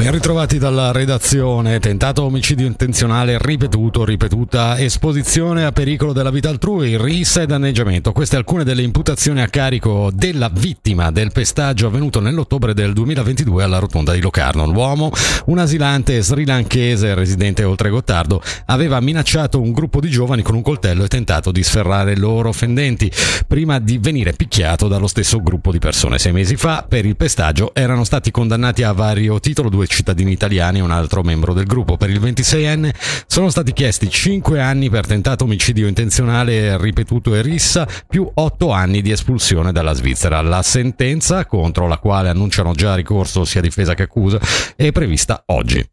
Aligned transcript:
Ben 0.00 0.12
ritrovati 0.12 0.56
dalla 0.56 0.92
redazione. 0.92 1.78
Tentato 1.78 2.22
omicidio 2.22 2.66
intenzionale 2.66 3.36
ripetuto, 3.38 4.02
ripetuta 4.02 4.78
esposizione 4.78 5.66
a 5.66 5.72
pericolo 5.72 6.14
della 6.14 6.30
vita 6.30 6.48
altrui, 6.48 6.96
rissa 6.96 7.42
e 7.42 7.46
danneggiamento. 7.46 8.12
Queste 8.12 8.36
alcune 8.36 8.64
delle 8.64 8.80
imputazioni 8.80 9.42
a 9.42 9.48
carico 9.48 10.10
della 10.10 10.48
vittima 10.50 11.10
del 11.10 11.32
pestaggio 11.32 11.86
avvenuto 11.86 12.18
nell'ottobre 12.20 12.72
del 12.72 12.94
2022 12.94 13.62
alla 13.62 13.78
rotonda 13.78 14.14
di 14.14 14.22
Locarno. 14.22 14.64
L'uomo, 14.64 15.12
un 15.46 15.58
asilante 15.58 16.22
srilanchese 16.22 17.14
residente 17.14 17.64
oltre 17.64 17.90
Gottardo, 17.90 18.40
aveva 18.66 18.98
minacciato 19.00 19.60
un 19.60 19.70
gruppo 19.70 20.00
di 20.00 20.08
giovani 20.08 20.40
con 20.40 20.54
un 20.54 20.62
coltello 20.62 21.04
e 21.04 21.08
tentato 21.08 21.52
di 21.52 21.62
sferrare 21.62 22.16
loro 22.16 22.52
fendenti 22.52 23.12
prima 23.46 23.78
di 23.78 23.98
venire 23.98 24.32
picchiato 24.32 24.88
dallo 24.88 25.08
stesso 25.08 25.42
gruppo 25.42 25.70
di 25.70 25.78
persone. 25.78 26.18
Sei 26.18 26.32
mesi 26.32 26.56
fa, 26.56 26.86
per 26.88 27.04
il 27.04 27.16
pestaggio, 27.16 27.74
erano 27.74 28.04
stati 28.04 28.30
condannati 28.30 28.82
a 28.82 28.92
vario 28.92 29.38
titolo 29.40 29.68
due 29.68 29.88
cittadini 29.90 30.32
italiani 30.32 30.78
e 30.78 30.82
un 30.82 30.90
altro 30.90 31.22
membro 31.22 31.52
del 31.52 31.66
gruppo. 31.66 31.96
Per 31.96 32.08
il 32.08 32.20
26enne 32.20 32.94
sono 33.26 33.50
stati 33.50 33.72
chiesti 33.72 34.08
5 34.08 34.60
anni 34.60 34.88
per 34.88 35.06
tentato 35.06 35.44
omicidio 35.44 35.86
intenzionale 35.86 36.78
ripetuto 36.78 37.34
e 37.34 37.42
rissa, 37.42 37.86
più 38.08 38.30
8 38.32 38.70
anni 38.70 39.02
di 39.02 39.10
espulsione 39.10 39.72
dalla 39.72 39.92
Svizzera. 39.92 40.40
La 40.40 40.62
sentenza, 40.62 41.44
contro 41.44 41.86
la 41.86 41.98
quale 41.98 42.28
annunciano 42.28 42.72
già 42.72 42.94
ricorso 42.94 43.44
sia 43.44 43.60
difesa 43.60 43.94
che 43.94 44.04
accusa, 44.04 44.38
è 44.76 44.92
prevista 44.92 45.42
oggi. 45.46 45.86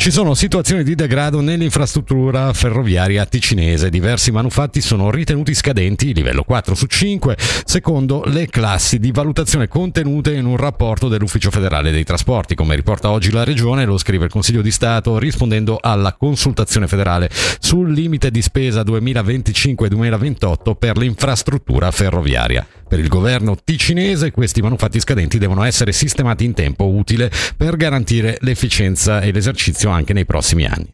Ci 0.00 0.10
sono 0.10 0.32
situazioni 0.32 0.82
di 0.82 0.94
degrado 0.94 1.42
nell'infrastruttura 1.42 2.54
ferroviaria 2.54 3.26
ticinese. 3.26 3.90
Diversi 3.90 4.30
manufatti 4.30 4.80
sono 4.80 5.10
ritenuti 5.10 5.52
scadenti, 5.52 6.14
livello 6.14 6.42
4 6.42 6.74
su 6.74 6.86
5, 6.86 7.36
secondo 7.66 8.22
le 8.24 8.46
classi 8.46 8.98
di 8.98 9.12
valutazione 9.12 9.68
contenute 9.68 10.32
in 10.32 10.46
un 10.46 10.56
rapporto 10.56 11.08
dell'Ufficio 11.08 11.50
federale 11.50 11.90
dei 11.90 12.04
trasporti. 12.04 12.54
Come 12.54 12.76
riporta 12.76 13.10
oggi 13.10 13.30
la 13.30 13.44
Regione, 13.44 13.84
lo 13.84 13.98
scrive 13.98 14.24
il 14.24 14.30
Consiglio 14.30 14.62
di 14.62 14.70
Stato 14.70 15.18
rispondendo 15.18 15.76
alla 15.78 16.14
consultazione 16.14 16.88
federale 16.88 17.28
sul 17.58 17.92
limite 17.92 18.30
di 18.30 18.40
spesa 18.40 18.80
2025-2028 18.80 20.76
per 20.78 20.96
l'infrastruttura 20.96 21.90
ferroviaria. 21.90 22.66
Per 22.90 22.98
il 22.98 23.06
governo 23.06 23.54
ticinese 23.54 24.32
questi 24.32 24.60
manufatti 24.60 24.98
scadenti 24.98 25.38
devono 25.38 25.62
essere 25.62 25.92
sistemati 25.92 26.44
in 26.44 26.54
tempo 26.54 26.88
utile 26.88 27.30
per 27.56 27.76
garantire 27.76 28.36
l'efficienza 28.40 29.20
e 29.20 29.30
l'esercizio 29.30 29.90
anche 29.90 30.12
nei 30.12 30.24
prossimi 30.24 30.66
anni. 30.66 30.92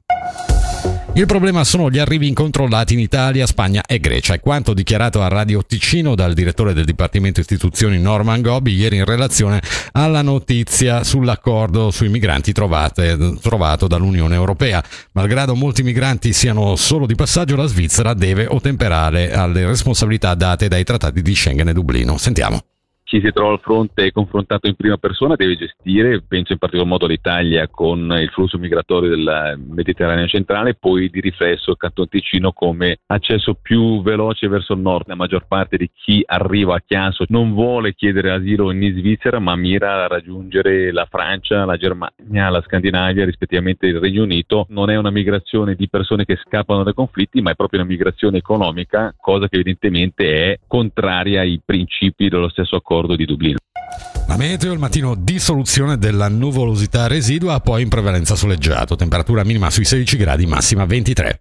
Il 1.16 1.24
problema 1.24 1.64
sono 1.64 1.88
gli 1.88 1.96
arrivi 1.96 2.28
incontrollati 2.28 2.92
in 2.92 3.00
Italia, 3.00 3.46
Spagna 3.46 3.80
e 3.86 4.00
Grecia. 4.00 4.34
È 4.34 4.40
quanto 4.40 4.74
dichiarato 4.74 5.22
a 5.22 5.28
Radio 5.28 5.64
Ticino 5.64 6.14
dal 6.14 6.34
direttore 6.34 6.74
del 6.74 6.84
Dipartimento 6.84 7.40
Istituzioni 7.40 7.98
Norman 7.98 8.42
Gobbi 8.42 8.74
ieri 8.74 8.98
in 8.98 9.06
relazione 9.06 9.62
alla 9.92 10.20
notizia 10.20 11.04
sull'accordo 11.04 11.90
sui 11.90 12.10
migranti 12.10 12.52
trovate, 12.52 13.16
trovato 13.40 13.86
dall'Unione 13.86 14.34
Europea. 14.34 14.84
Malgrado 15.12 15.54
molti 15.54 15.82
migranti 15.82 16.34
siano 16.34 16.76
solo 16.76 17.06
di 17.06 17.14
passaggio, 17.14 17.56
la 17.56 17.64
Svizzera 17.64 18.12
deve 18.12 18.44
ottemperare 18.46 19.32
alle 19.32 19.64
responsabilità 19.64 20.34
date 20.34 20.68
dai 20.68 20.84
trattati 20.84 21.22
di 21.22 21.34
Schengen 21.34 21.68
e 21.68 21.72
Dublino. 21.72 22.18
Sentiamo 22.18 22.60
chi 23.06 23.20
si 23.20 23.30
trova 23.30 23.52
al 23.52 23.60
fronte 23.60 24.10
confrontato 24.10 24.66
in 24.66 24.74
prima 24.74 24.96
persona 24.96 25.36
deve 25.36 25.56
gestire, 25.56 26.22
penso 26.26 26.50
in 26.50 26.58
particolar 26.58 26.90
modo 26.90 27.06
l'Italia 27.06 27.68
con 27.68 28.12
il 28.18 28.28
flusso 28.30 28.58
migratorio 28.58 29.10
del 29.10 29.60
Mediterraneo 29.64 30.26
centrale, 30.26 30.74
poi 30.74 31.08
di 31.08 31.20
riflesso 31.20 31.70
il 31.70 31.76
Canton 31.76 32.08
Ticino 32.08 32.50
come 32.50 32.98
accesso 33.06 33.54
più 33.54 34.02
veloce 34.02 34.48
verso 34.48 34.72
il 34.72 34.80
nord. 34.80 35.06
La 35.06 35.14
maggior 35.14 35.46
parte 35.46 35.76
di 35.76 35.88
chi 35.94 36.20
arriva 36.26 36.74
a 36.74 36.82
Chiasso 36.84 37.24
non 37.28 37.54
vuole 37.54 37.94
chiedere 37.94 38.32
asilo 38.32 38.72
in 38.72 38.96
Svizzera, 38.98 39.38
ma 39.38 39.54
mira 39.54 40.02
a 40.02 40.08
raggiungere 40.08 40.90
la 40.90 41.06
Francia, 41.08 41.64
la 41.64 41.76
Germania, 41.76 42.48
la 42.48 42.60
Scandinavia, 42.60 43.24
rispettivamente 43.24 43.86
il 43.86 44.00
Regno 44.00 44.24
Unito. 44.24 44.66
Non 44.70 44.90
è 44.90 44.96
una 44.96 45.10
migrazione 45.10 45.76
di 45.76 45.88
persone 45.88 46.24
che 46.24 46.40
scappano 46.44 46.82
dai 46.82 46.92
conflitti, 46.92 47.40
ma 47.40 47.52
è 47.52 47.54
proprio 47.54 47.78
una 47.78 47.88
migrazione 47.88 48.38
economica, 48.38 49.14
cosa 49.16 49.46
che 49.46 49.54
evidentemente 49.54 50.50
è 50.50 50.58
contraria 50.66 51.42
ai 51.42 51.60
principi 51.64 52.28
dello 52.28 52.48
stesso 52.48 52.74
accordo 52.74 52.94
accordo 52.96 53.16
di 53.16 53.26
Dublino. 53.26 53.58
La 54.28 54.36
meteo 54.36 54.72
il 54.72 54.78
mattino 54.78 55.14
dissoluzione 55.14 55.98
della 55.98 56.28
nuvolosità 56.28 57.06
residua, 57.06 57.60
poi 57.60 57.82
in 57.82 57.88
prevalenza 57.88 58.34
soleggiato, 58.34 58.96
temperatura 58.96 59.44
minima 59.44 59.70
sui 59.70 59.84
16 59.84 60.16
gradi, 60.16 60.46
massima 60.46 60.84
23. 60.84 61.40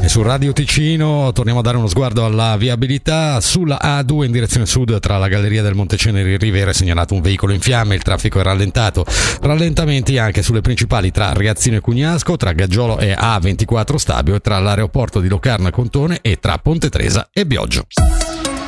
E 0.00 0.08
su 0.08 0.22
Radio 0.22 0.52
Ticino 0.52 1.30
torniamo 1.32 1.60
a 1.60 1.62
dare 1.62 1.76
uno 1.76 1.86
sguardo 1.86 2.24
alla 2.24 2.56
viabilità. 2.56 3.40
Sulla 3.40 3.78
A2 3.82 4.24
in 4.24 4.32
direzione 4.32 4.64
sud 4.64 4.98
tra 5.00 5.18
la 5.18 5.28
Galleria 5.28 5.62
del 5.62 5.74
Monteceneri 5.74 6.32
e 6.32 6.38
Rivera 6.38 6.70
è 6.70 6.74
segnalato 6.74 7.12
un 7.12 7.20
veicolo 7.20 7.52
in 7.52 7.60
fiamme, 7.60 7.94
il 7.94 8.02
traffico 8.02 8.40
è 8.40 8.42
rallentato. 8.42 9.04
Rallentamenti 9.42 10.16
anche 10.16 10.42
sulle 10.42 10.62
principali 10.62 11.10
tra 11.10 11.32
Riazzino 11.34 11.76
e 11.76 11.80
Cugnasco, 11.80 12.36
tra 12.36 12.52
Gaggiolo 12.52 12.98
e 12.98 13.12
A24 13.12 13.96
Stabio 13.96 14.34
e 14.36 14.40
tra 14.40 14.58
l'aeroporto 14.58 15.20
di 15.20 15.28
Locarno 15.28 15.68
e 15.68 15.72
Contone 15.72 16.18
e 16.22 16.38
tra 16.40 16.56
Ponte 16.56 16.88
Tresa 16.88 17.28
e 17.30 17.44
Bioggio. 17.44 17.84